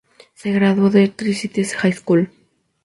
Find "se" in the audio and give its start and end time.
0.33-0.51